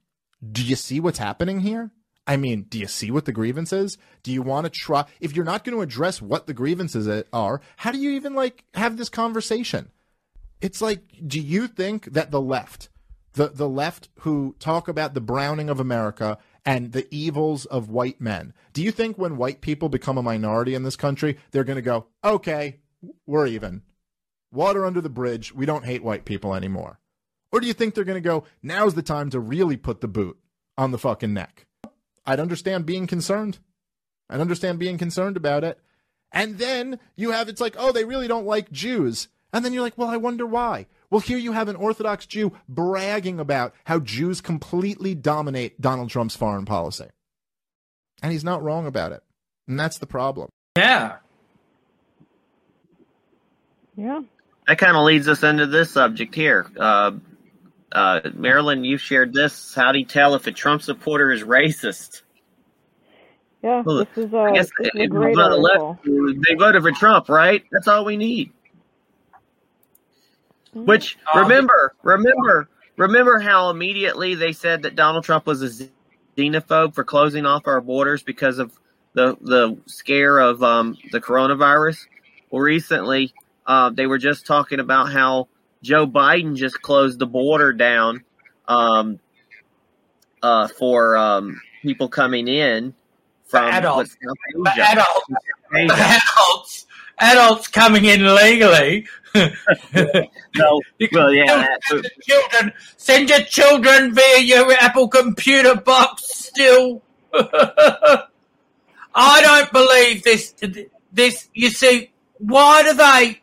do 0.52 0.62
you 0.62 0.76
see 0.76 1.00
what's 1.00 1.18
happening 1.18 1.60
here? 1.60 1.90
I 2.26 2.36
mean, 2.36 2.62
do 2.62 2.78
you 2.78 2.88
see 2.88 3.10
what 3.10 3.24
the 3.24 3.32
grievance 3.32 3.72
is? 3.72 3.98
Do 4.24 4.32
you 4.32 4.42
want 4.42 4.64
to 4.64 4.70
try? 4.70 5.04
If 5.20 5.36
you're 5.36 5.44
not 5.44 5.62
going 5.62 5.76
to 5.76 5.82
address 5.82 6.20
what 6.20 6.46
the 6.46 6.54
grievances 6.54 7.24
are, 7.32 7.60
how 7.76 7.92
do 7.92 7.98
you 7.98 8.10
even 8.10 8.34
like 8.34 8.64
have 8.74 8.96
this 8.96 9.08
conversation? 9.08 9.90
It's 10.60 10.82
like, 10.82 11.02
do 11.24 11.40
you 11.40 11.68
think 11.68 12.12
that 12.12 12.32
the 12.32 12.40
left, 12.40 12.88
the 13.34 13.48
the 13.48 13.68
left 13.68 14.08
who 14.20 14.56
talk 14.58 14.88
about 14.88 15.14
the 15.14 15.20
browning 15.20 15.70
of 15.70 15.78
America 15.78 16.38
and 16.66 16.92
the 16.92 17.06
evils 17.14 17.64
of 17.64 17.88
white 17.88 18.20
men, 18.20 18.52
do 18.74 18.82
you 18.82 18.90
think 18.90 19.16
when 19.16 19.38
white 19.38 19.62
people 19.62 19.88
become 19.88 20.18
a 20.18 20.22
minority 20.22 20.74
in 20.74 20.82
this 20.82 20.96
country, 20.96 21.38
they're 21.52 21.64
going 21.64 21.76
to 21.76 21.82
go, 21.82 22.06
okay, 22.22 22.80
we're 23.24 23.46
even, 23.46 23.82
water 24.52 24.84
under 24.84 25.00
the 25.00 25.08
bridge, 25.08 25.54
we 25.54 25.64
don't 25.64 25.84
hate 25.84 26.02
white 26.02 26.24
people 26.24 26.54
anymore, 26.54 26.98
or 27.52 27.60
do 27.60 27.66
you 27.66 27.72
think 27.72 27.94
they're 27.94 28.04
going 28.04 28.22
to 28.22 28.28
go, 28.28 28.44
now's 28.62 28.94
the 28.94 29.02
time 29.02 29.30
to 29.30 29.40
really 29.40 29.76
put 29.76 30.00
the 30.00 30.08
boot 30.08 30.38
on 30.76 30.90
the 30.90 30.98
fucking 30.98 31.32
neck? 31.32 31.66
I'd 32.26 32.40
understand 32.40 32.84
being 32.84 33.06
concerned. 33.06 33.60
I'd 34.28 34.40
understand 34.40 34.78
being 34.78 34.98
concerned 34.98 35.36
about 35.36 35.62
it. 35.62 35.78
And 36.32 36.58
then 36.58 36.98
you 37.14 37.30
have 37.30 37.48
it's 37.48 37.60
like, 37.60 37.76
oh, 37.78 37.92
they 37.92 38.04
really 38.04 38.26
don't 38.26 38.46
like 38.46 38.72
Jews. 38.72 39.28
And 39.52 39.64
then 39.64 39.72
you're 39.72 39.82
like, 39.82 39.96
well, 39.96 40.08
I 40.08 40.16
wonder 40.16 40.44
why. 40.44 40.86
Well, 41.10 41.20
here 41.20 41.38
you 41.38 41.52
have 41.52 41.68
an 41.68 41.76
Orthodox 41.76 42.26
Jew 42.26 42.52
bragging 42.68 43.38
about 43.38 43.74
how 43.84 44.00
Jews 44.00 44.40
completely 44.40 45.14
dominate 45.14 45.80
Donald 45.80 46.10
Trump's 46.10 46.36
foreign 46.36 46.64
policy. 46.64 47.06
And 48.22 48.32
he's 48.32 48.44
not 48.44 48.62
wrong 48.62 48.86
about 48.86 49.12
it. 49.12 49.22
And 49.68 49.78
that's 49.78 49.98
the 49.98 50.06
problem. 50.06 50.48
Yeah. 50.76 51.16
Yeah. 53.96 54.22
That 54.66 54.78
kind 54.78 54.96
of 54.96 55.04
leads 55.04 55.28
us 55.28 55.42
into 55.42 55.66
this 55.66 55.92
subject 55.92 56.34
here. 56.34 56.66
Uh, 56.76 57.12
uh, 57.92 58.20
Marilyn, 58.34 58.84
you 58.84 58.98
shared 58.98 59.32
this. 59.32 59.74
How 59.74 59.92
do 59.92 59.98
you 59.98 60.04
tell 60.04 60.34
if 60.34 60.46
a 60.46 60.52
Trump 60.52 60.82
supporter 60.82 61.30
is 61.30 61.42
racist? 61.42 62.22
Yeah, 63.62 63.82
Well, 63.84 63.98
this 63.98 64.26
is 64.26 64.32
a, 64.32 64.38
I 64.38 64.52
guess 64.52 64.70
this 64.78 64.90
is 64.94 65.00
a 65.02 65.06
great 65.06 65.30
you 65.30 65.36
vote 65.36 65.58
left, 65.60 65.80
article. 65.80 66.34
they 66.46 66.54
voted 66.54 66.82
for 66.82 66.92
Trump, 66.92 67.28
right? 67.28 67.64
That's 67.72 67.88
all 67.88 68.04
we 68.04 68.16
need. 68.16 68.52
Which 70.84 71.16
remember, 71.34 71.94
remember, 72.02 72.68
remember 72.96 73.38
how 73.38 73.70
immediately 73.70 74.34
they 74.34 74.52
said 74.52 74.82
that 74.82 74.94
Donald 74.94 75.24
Trump 75.24 75.46
was 75.46 75.62
a 75.62 75.88
xenophobe 76.36 76.94
for 76.94 77.04
closing 77.04 77.46
off 77.46 77.66
our 77.66 77.80
borders 77.80 78.22
because 78.22 78.58
of 78.58 78.78
the 79.14 79.36
the 79.40 79.78
scare 79.86 80.38
of 80.38 80.62
um, 80.62 80.98
the 81.12 81.20
coronavirus. 81.20 82.06
Well, 82.50 82.62
recently 82.62 83.32
uh, 83.66 83.90
they 83.90 84.06
were 84.06 84.18
just 84.18 84.46
talking 84.46 84.80
about 84.80 85.10
how 85.10 85.48
Joe 85.82 86.06
Biden 86.06 86.56
just 86.56 86.80
closed 86.82 87.18
the 87.18 87.26
border 87.26 87.72
down 87.72 88.22
um, 88.68 89.18
uh, 90.42 90.68
for 90.68 91.16
um, 91.16 91.60
people 91.82 92.08
coming 92.08 92.48
in 92.48 92.94
from 93.46 93.72
adults. 93.72 94.10
South 94.10 94.74
Asia. 94.76 94.86
adults, 94.90 95.26
Asia. 95.74 95.94
adults, 95.94 96.85
adults 97.18 97.68
coming 97.68 98.04
in 98.04 98.24
legally. 98.24 99.06
no, 99.34 100.80
well, 101.12 101.32
yeah, 101.32 101.66
your 101.90 102.02
children, 102.22 102.72
send 102.96 103.28
your 103.28 103.40
children 103.40 104.14
via 104.14 104.38
your 104.40 104.72
Apple 104.72 105.08
computer 105.08 105.76
box. 105.76 106.24
Still, 106.26 107.02
I 107.32 108.26
don't 109.14 109.72
believe 109.72 110.22
this. 110.22 110.54
This, 111.12 111.48
you 111.52 111.70
see, 111.70 112.10
why 112.38 112.82
do 112.82 112.94
they? 112.94 113.40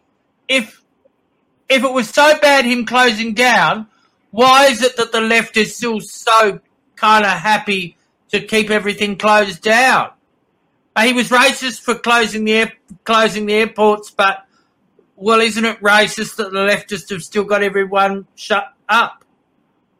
If 0.47 0.81
if 1.69 1.83
it 1.83 1.91
was 1.91 2.09
so 2.09 2.37
bad 2.39 2.65
him 2.65 2.85
closing 2.85 3.33
down, 3.33 3.87
why 4.31 4.65
is 4.65 4.81
it 4.81 4.97
that 4.97 5.11
the 5.11 5.21
left 5.21 5.57
is 5.57 5.75
still 5.75 5.99
so 5.99 6.59
kind 6.95 7.25
of 7.25 7.31
happy 7.31 7.97
to 8.29 8.41
keep 8.41 8.69
everything 8.69 9.17
closed 9.17 9.61
down? 9.61 10.11
Uh, 10.95 11.03
He 11.03 11.13
was 11.13 11.29
racist 11.29 11.81
for 11.81 11.95
closing 11.95 12.43
the 12.45 12.53
air, 12.53 12.73
closing 13.03 13.45
the 13.45 13.53
airports, 13.53 14.11
but 14.11 14.45
well, 15.15 15.39
isn't 15.39 15.63
it 15.63 15.79
racist 15.79 16.37
that 16.37 16.51
the 16.51 16.59
leftists 16.59 17.09
have 17.09 17.23
still 17.23 17.43
got 17.43 17.63
everyone 17.63 18.27
shut 18.35 18.73
up? 18.89 19.23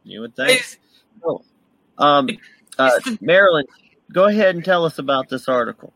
You 0.03 0.21
would 0.21 0.35
think. 0.35 0.79
Cool. 1.21 1.45
Um, 1.97 2.29
uh, 2.77 2.91
Marilyn, 3.21 3.65
go 4.11 4.25
ahead 4.25 4.55
and 4.55 4.65
tell 4.65 4.85
us 4.85 4.99
about 4.99 5.29
this 5.29 5.47
article. 5.47 5.93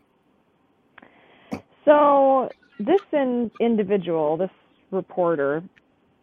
So 1.83 2.49
this 2.79 3.01
in, 3.11 3.51
individual, 3.59 4.37
this 4.37 4.51
reporter, 4.91 5.63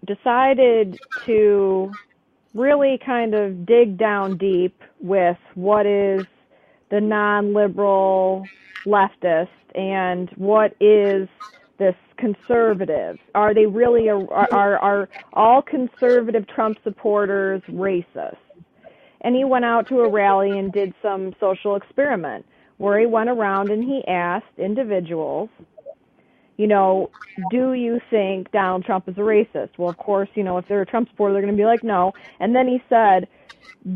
decided 0.06 0.98
to 1.24 1.92
really 2.54 2.98
kind 3.04 3.34
of 3.34 3.66
dig 3.66 3.98
down 3.98 4.36
deep 4.36 4.80
with 5.00 5.38
what 5.54 5.86
is 5.86 6.24
the 6.90 7.00
non-liberal 7.00 8.46
leftist 8.86 9.48
and 9.74 10.30
what 10.36 10.74
is 10.80 11.28
this 11.78 11.94
conservative. 12.16 13.18
Are 13.34 13.54
they 13.54 13.66
really 13.66 14.08
a, 14.08 14.16
are, 14.16 14.78
are 14.78 15.08
all 15.32 15.62
conservative 15.62 16.46
Trump 16.46 16.78
supporters 16.84 17.62
racist? 17.68 18.36
And 19.20 19.34
he 19.34 19.44
went 19.44 19.64
out 19.64 19.88
to 19.88 20.00
a 20.00 20.08
rally 20.08 20.58
and 20.58 20.72
did 20.72 20.94
some 21.02 21.34
social 21.40 21.76
experiment 21.76 22.46
where 22.76 22.98
he 22.98 23.06
went 23.06 23.30
around 23.30 23.70
and 23.70 23.82
he 23.82 24.06
asked 24.06 24.58
individuals, 24.58 25.48
you 26.56 26.66
know, 26.66 27.10
do 27.50 27.72
you 27.72 28.00
think 28.10 28.52
Donald 28.52 28.84
Trump 28.84 29.08
is 29.08 29.16
a 29.16 29.20
racist? 29.20 29.70
Well, 29.76 29.88
of 29.88 29.96
course, 29.96 30.28
you 30.34 30.44
know, 30.44 30.58
if 30.58 30.68
they're 30.68 30.82
a 30.82 30.86
Trump 30.86 31.08
supporter, 31.08 31.32
they're 31.32 31.42
going 31.42 31.54
to 31.54 31.60
be 31.60 31.66
like, 31.66 31.82
no. 31.82 32.12
And 32.38 32.54
then 32.54 32.68
he 32.68 32.82
said, 32.88 33.26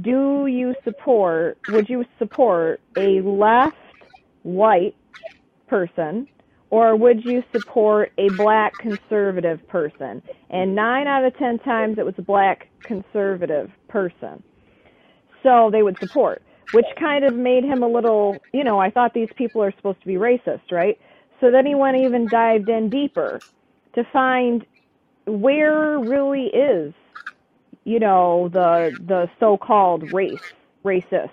do 0.01 0.47
you 0.47 0.75
support, 0.83 1.59
would 1.69 1.89
you 1.89 2.05
support 2.19 2.81
a 2.97 3.21
left, 3.21 3.77
white 4.43 4.95
person 5.69 6.29
or 6.71 6.97
would 6.97 7.25
you 7.25 7.43
support 7.53 8.13
a 8.19 8.29
black 8.31 8.79
conservative 8.79 9.67
person? 9.69 10.23
And 10.51 10.75
nine 10.75 11.07
out 11.07 11.25
of 11.25 11.37
ten 11.39 11.59
times 11.61 11.99
it 11.99 12.05
was 12.05 12.15
a 12.19 12.23
black 12.23 12.69
conservative 12.85 13.71
person. 13.89 14.43
So 15.43 15.71
they 15.73 15.83
would 15.83 15.97
support, 16.01 16.43
which 16.73 16.87
kind 16.99 17.25
of 17.25 17.35
made 17.35 17.65
him 17.65 17.83
a 17.83 17.89
little, 17.89 18.43
you 18.53 18.65
know, 18.65 18.79
I 18.79 18.91
thought 18.91 19.15
these 19.15 19.29
people 19.37 19.63
are 19.63 19.73
supposed 19.77 20.01
to 20.03 20.07
be 20.07 20.15
racist, 20.15 20.71
right? 20.73 20.99
So 21.41 21.51
then 21.51 21.67
he 21.67 21.75
went 21.75 21.97
even 21.97 22.29
dived 22.29 22.69
in 22.69 22.91
deeper 22.91 23.43
to 23.95 24.05
find 24.13 24.67
where 25.27 25.99
really 25.99 26.47
is, 26.47 26.93
you 27.85 28.01
know, 28.01 28.51
the 28.53 28.97
the 29.07 29.27
so-called 29.41 30.13
race 30.13 30.39
racist 30.85 31.31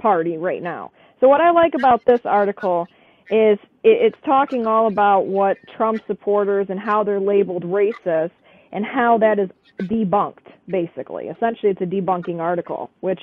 party 0.00 0.36
right 0.36 0.62
now. 0.62 0.92
So 1.20 1.28
what 1.28 1.40
I 1.40 1.50
like 1.50 1.74
about 1.74 2.04
this 2.06 2.20
article 2.24 2.86
is 3.30 3.58
it, 3.84 4.12
it's 4.12 4.16
talking 4.24 4.66
all 4.66 4.86
about 4.86 5.26
what 5.26 5.56
Trump 5.76 6.02
supporters 6.06 6.66
and 6.70 6.80
how 6.80 7.04
they're 7.04 7.20
labeled 7.20 7.64
racist 7.64 8.30
and 8.72 8.84
how 8.84 9.18
that 9.18 9.38
is 9.38 9.50
debunked, 9.80 10.46
basically. 10.68 11.28
Essentially, 11.28 11.72
it's 11.72 11.80
a 11.80 11.84
debunking 11.86 12.38
article, 12.40 12.90
which 13.00 13.20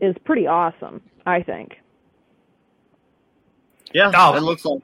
is 0.00 0.14
pretty 0.24 0.46
awesome, 0.46 1.00
I 1.26 1.42
think. 1.42 1.72
Yeah, 3.92 4.10
Oh. 4.14 4.34
it 4.36 4.42
looks 4.42 4.64
like 4.64 4.82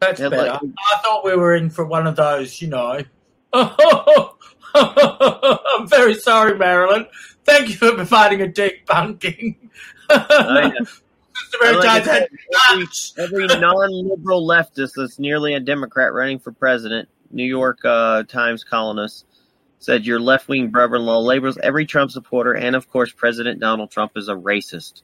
That's 0.00 0.18
Yeah, 0.20 0.30
better. 0.30 0.52
like- 0.52 0.60
I 0.62 0.98
thought 1.02 1.24
we 1.24 1.36
were 1.36 1.54
in 1.54 1.68
for 1.68 1.84
one 1.84 2.06
of 2.06 2.16
those, 2.16 2.62
you 2.62 2.68
know. 2.68 3.02
I'm 4.74 5.86
very 5.88 6.14
sorry, 6.14 6.56
Marilyn. 6.56 7.06
Thank 7.44 7.68
you 7.68 7.74
for 7.74 7.92
providing 7.92 8.40
a 8.40 8.46
debunking. 8.46 9.56
I 10.08 10.68
know. 10.78 10.86
Like 11.60 12.04
said, 12.04 12.28
every, 12.70 12.86
every 13.18 13.46
non-liberal 13.60 14.46
leftist 14.46 14.92
that's 14.96 15.18
nearly 15.18 15.54
a 15.54 15.60
Democrat 15.60 16.12
running 16.12 16.38
for 16.38 16.52
president, 16.52 17.08
New 17.30 17.44
York 17.44 17.84
uh, 17.84 18.22
Times 18.24 18.64
columnist, 18.64 19.26
said 19.78 20.06
your 20.06 20.20
left-wing 20.20 20.70
brother-in-law 20.70 21.20
labels 21.20 21.58
every 21.62 21.86
Trump 21.86 22.10
supporter 22.10 22.54
and, 22.54 22.76
of 22.76 22.88
course, 22.90 23.12
President 23.12 23.60
Donald 23.60 23.90
Trump 23.90 24.12
as 24.16 24.28
a 24.28 24.34
racist. 24.34 25.02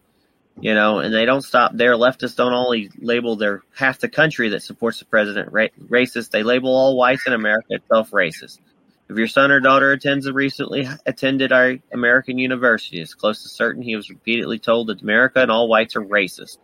You 0.58 0.72
know, 0.72 1.00
and 1.00 1.12
they 1.12 1.26
don't 1.26 1.42
stop 1.42 1.72
there. 1.74 1.96
Leftists 1.96 2.36
don't 2.36 2.54
only 2.54 2.90
label 2.98 3.36
their 3.36 3.62
half 3.74 3.98
the 3.98 4.08
country 4.08 4.48
that 4.48 4.62
supports 4.62 4.98
the 4.98 5.04
president 5.04 5.52
ra- 5.52 5.66
racist; 5.90 6.30
they 6.30 6.42
label 6.42 6.70
all 6.70 6.96
whites 6.96 7.26
in 7.26 7.34
America 7.34 7.74
itself 7.74 8.10
racist. 8.10 8.60
If 9.08 9.16
your 9.16 9.28
son 9.28 9.52
or 9.52 9.60
daughter 9.60 9.92
attends 9.92 10.26
a 10.26 10.32
recently 10.32 10.88
attended 11.06 11.52
our 11.52 11.76
American 11.92 12.38
university, 12.38 13.00
it's 13.00 13.14
close 13.14 13.42
to 13.42 13.48
certain 13.48 13.82
he 13.82 13.94
was 13.94 14.10
repeatedly 14.10 14.58
told 14.58 14.88
that 14.88 15.02
America 15.02 15.40
and 15.40 15.50
all 15.50 15.68
whites 15.68 15.94
are 15.94 16.02
racist. 16.02 16.58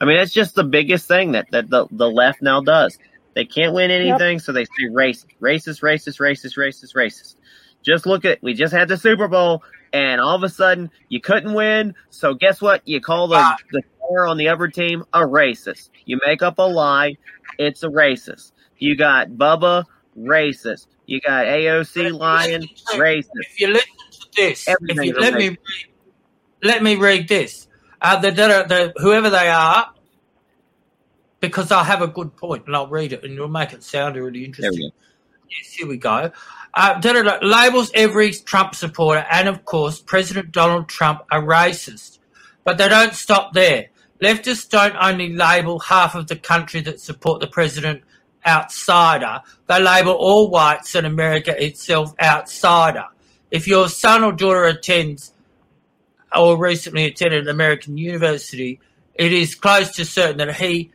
I 0.00 0.04
mean, 0.04 0.16
that's 0.16 0.32
just 0.32 0.54
the 0.54 0.64
biggest 0.64 1.08
thing 1.08 1.32
that, 1.32 1.50
that 1.50 1.68
the, 1.68 1.86
the 1.90 2.08
left 2.08 2.42
now 2.42 2.60
does. 2.60 2.96
They 3.34 3.44
can't 3.44 3.74
win 3.74 3.90
anything, 3.90 4.38
so 4.38 4.52
they 4.52 4.64
say 4.64 4.88
racist, 4.90 5.26
racist, 5.40 5.82
racist, 5.82 6.20
racist, 6.20 6.56
racist, 6.56 6.94
racist. 6.94 7.36
Just 7.82 8.06
look 8.06 8.24
at, 8.24 8.42
we 8.42 8.54
just 8.54 8.72
had 8.72 8.88
the 8.88 8.96
Super 8.96 9.28
Bowl, 9.28 9.62
and 9.92 10.20
all 10.20 10.36
of 10.36 10.42
a 10.42 10.48
sudden 10.48 10.90
you 11.08 11.20
couldn't 11.20 11.54
win, 11.54 11.94
so 12.10 12.34
guess 12.34 12.60
what? 12.60 12.86
You 12.86 13.00
call 13.00 13.28
the, 13.28 13.36
ah. 13.36 13.56
the 13.72 13.82
player 14.00 14.26
on 14.26 14.36
the 14.36 14.48
other 14.48 14.68
team 14.68 15.04
a 15.12 15.20
racist. 15.20 15.90
You 16.04 16.18
make 16.24 16.42
up 16.42 16.58
a 16.58 16.62
lie, 16.62 17.16
it's 17.58 17.82
a 17.82 17.88
racist. 17.88 18.52
You 18.78 18.96
got 18.96 19.30
Bubba, 19.30 19.84
racist. 20.24 20.86
You 21.06 21.20
got 21.20 21.46
AOC 21.46 22.18
lying, 22.18 22.62
racist. 22.94 23.28
if 23.34 23.60
you 23.60 23.68
listen 23.68 23.88
to 24.12 24.26
this, 24.36 24.64
if 24.68 25.04
you, 25.04 25.12
let 25.18 25.34
me 25.34 25.50
racist. 25.50 25.58
let 26.62 26.82
me 26.82 26.96
read 26.96 27.28
this. 27.28 27.66
Uh, 28.00 28.18
the, 28.18 28.30
the, 28.30 28.46
the, 28.68 28.92
whoever 28.96 29.28
they 29.28 29.48
are, 29.48 29.92
because 31.40 31.70
I 31.70 31.84
have 31.84 32.02
a 32.02 32.06
good 32.06 32.36
point, 32.36 32.66
and 32.66 32.76
I'll 32.76 32.86
read 32.86 33.12
it, 33.12 33.24
and 33.24 33.34
it'll 33.34 33.48
make 33.48 33.72
it 33.72 33.82
sound 33.82 34.16
really 34.16 34.44
interesting. 34.44 34.90
Yes, 35.50 35.72
here 35.72 35.88
we 35.88 35.96
go. 35.96 36.30
Uh, 36.72 37.38
labels 37.42 37.90
every 37.94 38.32
Trump 38.32 38.74
supporter 38.74 39.26
and, 39.30 39.48
of 39.48 39.64
course, 39.64 40.00
President 40.00 40.52
Donald 40.52 40.88
Trump 40.88 41.22
a 41.32 41.36
racist. 41.36 42.18
But 42.62 42.78
they 42.78 42.88
don't 42.88 43.14
stop 43.14 43.52
there. 43.52 43.88
Leftists 44.22 44.68
don't 44.68 44.94
only 45.00 45.34
label 45.34 45.78
half 45.80 46.14
of 46.14 46.28
the 46.28 46.36
country 46.36 46.80
that 46.82 47.00
support 47.00 47.40
the 47.40 47.46
president 47.46 48.02
outsider, 48.46 49.40
they 49.66 49.80
label 49.80 50.12
all 50.12 50.50
whites 50.50 50.94
in 50.94 51.04
America 51.04 51.54
itself 51.62 52.14
outsider. 52.20 53.06
If 53.50 53.66
your 53.66 53.88
son 53.88 54.22
or 54.22 54.32
daughter 54.32 54.64
attends 54.64 55.32
or 56.34 56.56
recently 56.56 57.06
attended 57.06 57.44
an 57.44 57.48
American 57.48 57.96
university, 57.96 58.80
it 59.14 59.32
is 59.32 59.54
close 59.54 59.90
to 59.96 60.04
certain 60.04 60.38
that 60.38 60.56
he 60.56 60.92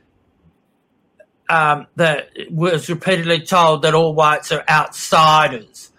um, 1.50 1.88
that 1.96 2.30
was 2.50 2.90
repeatedly 2.90 3.42
told 3.42 3.84
that 3.84 3.94
all 3.94 4.16
whites 4.16 4.52
are 4.52 4.64
outsiders. 4.68 5.92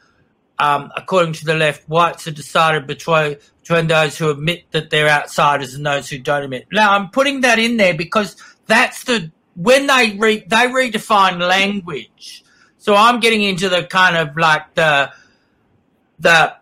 Um, 0.58 0.90
according 0.96 1.34
to 1.34 1.44
the 1.44 1.54
left, 1.54 1.86
whites 1.88 2.26
are 2.26 2.32
decided 2.32 2.86
between 2.86 3.36
between 3.62 3.88
those 3.88 4.16
who 4.16 4.30
admit 4.30 4.64
that 4.70 4.90
they're 4.90 5.08
outsiders 5.08 5.74
and 5.74 5.84
those 5.84 6.08
who 6.08 6.18
don't 6.18 6.44
admit. 6.44 6.66
Now, 6.72 6.92
I'm 6.92 7.10
putting 7.10 7.42
that 7.42 7.58
in 7.58 7.76
there 7.76 7.94
because 7.94 8.36
that's 8.66 9.04
the 9.04 9.30
when 9.56 9.86
they 9.86 10.16
re, 10.18 10.44
they 10.46 10.66
redefine 10.68 11.38
language. 11.40 12.44
So 12.78 12.94
I'm 12.94 13.20
getting 13.20 13.42
into 13.42 13.68
the 13.68 13.84
kind 13.84 14.16
of 14.16 14.36
like 14.36 14.74
the 14.74 15.10
the 16.20 16.54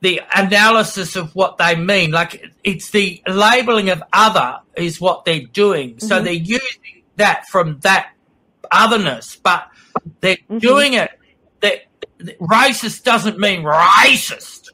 the 0.00 0.20
analysis 0.34 1.16
of 1.16 1.34
what 1.34 1.56
they 1.58 1.74
mean. 1.74 2.10
Like 2.10 2.52
it's 2.62 2.90
the 2.90 3.22
labeling 3.26 3.88
of 3.88 4.02
other 4.12 4.58
is 4.76 5.00
what 5.00 5.24
they're 5.24 5.46
doing. 5.52 5.98
So 6.00 6.20
Mhm. 6.20 6.24
they're 6.24 6.32
using 6.34 7.02
that 7.16 7.48
from 7.48 7.78
that 7.80 8.10
otherness, 8.70 9.36
but 9.36 9.68
they're 10.20 10.36
doing 10.58 10.94
it. 10.94 11.10
That 11.60 11.86
racist 12.40 13.02
doesn't 13.04 13.38
mean 13.38 13.62
racist. 13.62 14.68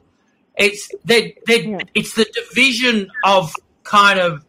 It's 0.57 0.89
they 1.05 1.37
they 1.47 1.77
it's 1.93 2.13
the 2.15 2.25
division 2.33 3.11
of 3.23 3.53
kind 3.83 4.19
of 4.19 4.43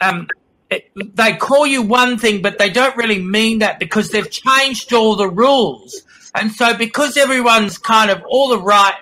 um. 0.00 0.28
They 0.70 1.34
call 1.36 1.66
you 1.66 1.82
one 1.82 2.18
thing, 2.18 2.42
but 2.42 2.58
they 2.58 2.70
don't 2.70 2.96
really 2.96 3.20
mean 3.20 3.60
that 3.60 3.78
because 3.78 4.10
they've 4.10 4.30
changed 4.30 4.92
all 4.92 5.14
the 5.16 5.28
rules. 5.28 6.02
And 6.34 6.50
so, 6.50 6.76
because 6.76 7.16
everyone's 7.16 7.78
kind 7.78 8.10
of 8.10 8.22
all 8.28 8.48
the 8.48 8.58
right 8.58 8.96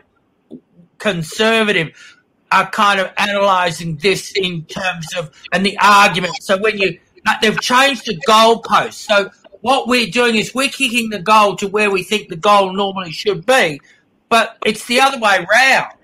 conservative 0.99 2.19
are 2.53 2.71
kind 2.71 3.01
of 3.01 3.11
analysing 3.19 3.97
this 3.97 4.33
in 4.37 4.65
terms 4.67 5.07
of 5.17 5.31
and 5.53 5.65
the 5.65 5.77
argument. 5.79 6.35
So 6.43 6.59
when 6.59 6.79
you 6.79 6.99
they've 7.41 7.61
changed 7.61 8.07
the 8.07 8.17
goalpost. 8.29 8.95
So 8.95 9.31
what 9.63 9.89
we're 9.89 10.09
doing 10.09 10.37
is 10.37 10.55
we're 10.55 10.69
kicking 10.69 11.11
the 11.11 11.21
goal 11.21 11.57
to 11.57 11.69
where 11.69 11.91
we 11.91 12.03
think 12.03 12.29
the 12.29 12.37
goal 12.37 12.73
normally 12.73 13.13
should 13.13 13.47
be, 13.47 13.81
but 14.29 14.59
it's 14.65 14.87
the 14.87 15.01
other 15.01 15.19
way 15.19 15.47
round. 15.51 15.95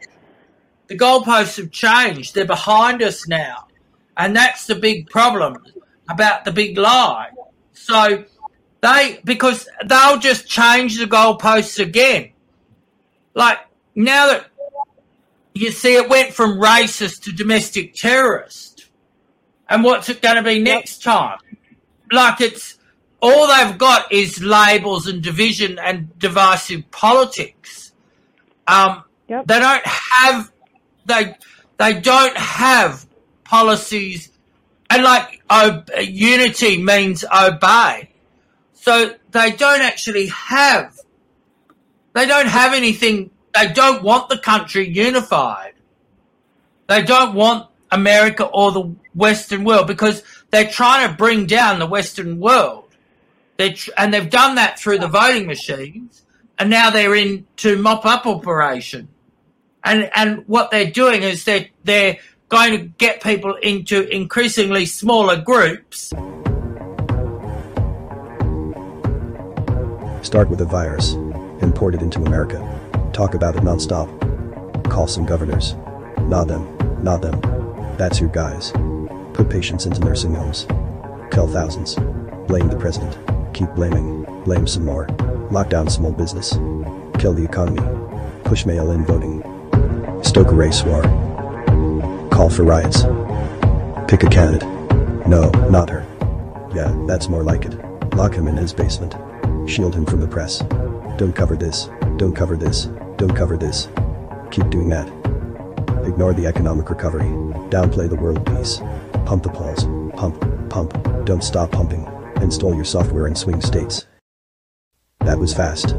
The 0.89 0.97
goalposts 0.97 1.59
have 1.59 1.71
changed. 1.71 2.35
They're 2.35 2.47
behind 2.47 3.03
us 3.03 3.29
now. 3.29 3.68
And 4.19 4.35
that's 4.37 4.67
the 4.67 4.75
big 4.75 5.09
problem 5.09 5.65
about 6.11 6.45
the 6.45 6.53
big 6.53 6.77
lie. 6.77 7.31
So 7.73 8.25
they, 8.83 9.21
because 9.25 9.69
they'll 9.87 10.19
just 10.19 10.47
change 10.49 10.99
the 10.99 11.05
goalposts 11.07 11.79
again. 11.79 12.33
Like 13.35 13.59
now 13.95 14.27
that 14.27 14.47
you 15.55 15.71
see 15.71 15.95
it 15.95 16.09
went 16.09 16.35
from 16.35 16.59
racist 16.59 17.23
to 17.25 17.33
domestic 17.33 17.95
terrorist. 17.95 18.87
And 19.69 19.85
what's 19.85 20.09
it 20.09 20.21
going 20.23 20.37
to 20.37 20.43
be 20.43 20.59
next 20.61 21.03
time? 21.03 21.39
Like 22.11 22.41
it's 22.41 22.79
all 23.21 23.47
they've 23.49 23.77
got 23.79 24.13
is 24.13 24.43
labels 24.43 25.07
and 25.07 25.23
division 25.23 25.79
and 25.79 26.17
divisive 26.19 26.91
politics. 26.91 27.93
Um, 28.67 29.05
They 29.47 29.61
don't 29.61 29.87
have 29.87 30.53
they 31.05 31.37
they 31.79 32.01
don't 32.01 32.37
have 32.37 33.07
policies, 33.49 34.31
and 34.91 35.03
like 35.03 35.43
unity 36.01 36.83
means 36.83 37.25
obey. 37.25 38.11
So 38.75 39.15
they 39.33 39.53
don't 39.53 39.81
actually 39.83 40.29
have 40.29 40.99
they 42.19 42.27
don't 42.27 42.49
have 42.49 42.75
anything. 42.75 43.31
They 43.55 43.69
don't 43.69 44.03
want 44.03 44.29
the 44.29 44.39
country 44.39 44.89
unified. 44.89 45.75
They 46.89 47.03
don't 47.03 47.35
want 47.35 47.69
America 47.93 48.45
or 48.45 48.73
the 48.73 48.95
Western 49.15 49.63
world 49.63 49.87
because 49.87 50.23
they're 50.51 50.69
trying 50.69 51.09
to 51.09 51.15
bring 51.15 51.47
down 51.47 51.79
the 51.79 51.87
Western 51.87 52.41
world. 52.41 52.89
They 53.57 53.73
tr- 53.75 53.91
and 53.97 54.13
they've 54.13 54.29
done 54.29 54.57
that 54.57 54.79
through 54.81 54.99
the 54.99 55.09
voting 55.09 55.47
machines, 55.47 56.25
and 56.59 56.71
now 56.71 56.91
they're 56.91 57.15
into 57.15 57.77
mop 57.77 58.05
up 58.05 58.27
operation. 58.27 59.09
And 59.85 60.11
and 60.15 60.45
what 60.49 60.73
they're 60.73 60.91
doing 60.91 61.23
is 61.23 61.45
they 61.45 61.71
they're 61.85 62.19
going 62.49 62.71
to 62.73 62.79
get 62.99 63.23
people 63.23 63.55
into 63.57 64.09
increasingly 64.09 64.87
smaller 64.87 65.41
groups. 65.41 66.13
Start 70.23 70.51
with 70.51 70.61
a 70.61 70.67
virus, 70.69 71.15
import 71.63 71.95
it 71.95 72.03
into 72.03 72.21
America. 72.21 72.59
Talk 73.13 73.35
about 73.35 73.57
it 73.57 73.63
nonstop. 73.63 74.09
Call 74.91 75.07
some 75.07 75.27
governors. 75.27 75.75
Nod 76.23 76.49
them, 76.49 76.77
nod 77.03 77.23
them. 77.23 77.41
That's 77.97 78.21
your 78.21 78.31
guys. 78.31 78.73
Put 79.35 79.51
patients 79.51 79.87
into 79.87 80.01
nursing 80.01 80.35
homes. 80.35 80.67
Kill 81.31 81.49
thousands. 81.49 81.95
Blame 82.47 82.69
the 82.69 82.77
president. 82.79 83.17
Keep 83.55 83.71
blaming. 83.71 84.25
Blame 84.45 84.67
some 84.67 84.85
more. 84.85 85.07
Lock 85.51 85.69
down 85.69 85.89
small 85.89 86.13
business. 86.13 86.53
Kill 87.19 87.35
the 87.35 87.45
economy. 87.45 87.83
Push 88.45 88.67
mail 88.67 88.91
in 88.91 89.05
voting. 89.05 89.43
Stoke 90.23 90.49
a 90.49 90.55
race 90.55 90.83
war. 90.83 91.28
Call 92.39 92.51
for 92.51 92.63
riots. 92.63 93.03
Pick 94.07 94.23
a 94.23 94.31
candidate. 94.31 94.63
No, 95.27 95.51
not 95.71 95.91
her. 95.91 96.07
Yeah, 96.73 96.97
that's 97.09 97.29
more 97.29 97.43
like 97.43 97.65
it. 97.65 97.75
Lock 98.15 98.33
him 98.33 98.47
in 98.47 98.57
his 98.57 98.73
basement. 98.73 99.17
Shield 99.69 99.93
him 99.93 100.07
from 100.07 100.21
the 100.21 100.29
press. 100.29 100.61
Don't 101.19 101.35
cover 101.35 101.57
this. 101.57 101.91
Don't 102.17 102.37
cover 102.37 102.57
this. 102.57 102.85
Don't 103.17 103.35
cover 103.35 103.57
this. 103.57 103.89
Keep 104.53 104.71
doing 104.71 104.89
that. 104.91 105.09
Ignore 106.07 106.33
the 106.33 106.47
economic 106.47 106.89
recovery. 106.89 107.25
Downplay 107.71 108.09
the 108.09 108.15
world 108.15 108.47
peace. 108.47 108.79
Pump 109.27 109.43
the 109.43 109.51
polls. 109.51 109.83
Pump, 110.17 110.71
pump. 110.71 110.93
Don't 111.27 111.43
stop 111.43 111.73
pumping. 111.73 112.07
Install 112.41 112.73
your 112.73 112.85
software 112.85 113.27
in 113.27 113.35
swing 113.35 113.61
states. 113.61 114.07
That 115.25 115.41
was 115.41 115.53
fast. 115.53 115.97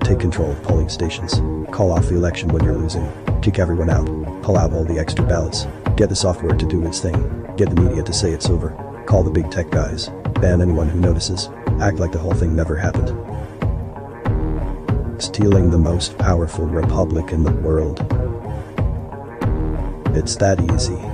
Take 0.00 0.20
control 0.20 0.52
of 0.52 0.62
polling 0.62 0.88
stations. 0.88 1.34
Call 1.70 1.92
off 1.92 2.06
the 2.08 2.16
election 2.16 2.48
when 2.48 2.64
you're 2.64 2.78
losing. 2.78 3.06
Kick 3.42 3.58
everyone 3.58 3.90
out. 3.90 4.06
Pull 4.42 4.56
out 4.56 4.72
all 4.72 4.84
the 4.84 4.98
extra 4.98 5.26
ballots. 5.26 5.66
Get 5.96 6.08
the 6.08 6.16
software 6.16 6.56
to 6.56 6.66
do 6.66 6.86
its 6.86 7.00
thing. 7.00 7.46
Get 7.56 7.68
the 7.68 7.80
media 7.80 8.02
to 8.02 8.12
say 8.12 8.32
it's 8.32 8.48
over. 8.48 8.70
Call 9.06 9.22
the 9.22 9.30
big 9.30 9.50
tech 9.50 9.70
guys. 9.70 10.08
Ban 10.40 10.62
anyone 10.62 10.88
who 10.88 10.98
notices. 10.98 11.48
Act 11.80 11.98
like 11.98 12.12
the 12.12 12.18
whole 12.18 12.32
thing 12.32 12.56
never 12.56 12.76
happened. 12.76 13.10
Stealing 15.22 15.70
the 15.70 15.78
most 15.78 16.16
powerful 16.18 16.66
republic 16.66 17.30
in 17.30 17.44
the 17.44 17.52
world. 17.52 18.00
It's 20.16 20.36
that 20.36 20.60
easy. 20.72 21.11